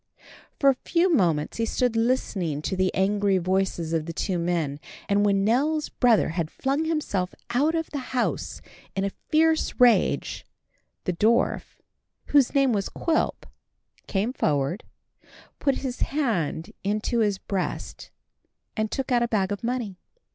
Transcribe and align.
For 0.59 0.71
a 0.71 0.83
few 0.83 1.13
moments 1.13 1.57
he 1.57 1.65
stood 1.67 1.95
listening 1.95 2.63
to 2.63 2.75
the 2.75 2.91
angry 2.95 3.37
voices 3.37 3.93
of 3.93 4.07
the 4.07 4.13
two 4.13 4.39
men; 4.39 4.79
and 5.07 5.23
when 5.23 5.43
Nell's 5.45 5.89
brother 5.89 6.29
had 6.29 6.49
flung 6.49 6.85
himself 6.85 7.35
out 7.51 7.75
of 7.75 7.91
the 7.91 7.99
house 8.17 8.61
in 8.95 9.03
a 9.03 9.11
fierce 9.29 9.79
rage, 9.79 10.43
the 11.03 11.13
dwarf, 11.13 11.77
whose 12.29 12.55
name 12.55 12.73
was 12.73 12.89
Quilp, 12.89 13.45
came 14.07 14.33
forward, 14.33 14.83
put 15.59 15.75
his 15.85 15.99
hand 15.99 16.71
into 16.83 17.19
his 17.19 17.37
breast, 17.37 18.09
and 18.75 18.89
took 18.89 19.11
out 19.11 19.21
a 19.21 19.27
bag 19.27 19.51
of 19.51 19.63
money. 19.63 19.99